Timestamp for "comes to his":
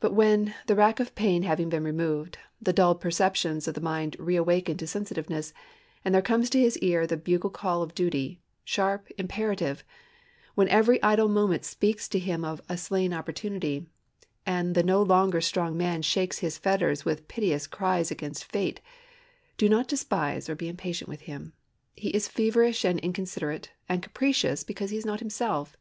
6.22-6.76